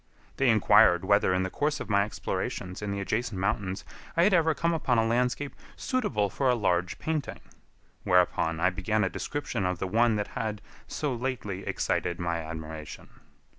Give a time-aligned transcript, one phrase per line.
[0.37, 3.85] They inquired whether in the course of my explorations in the adjacent mountains
[4.17, 7.39] I had ever come upon a landscape suitable for a large painting;
[8.03, 13.09] whereupon I began a description of the one that had so lately excited my admiration.